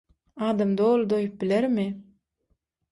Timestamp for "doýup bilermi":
1.13-1.89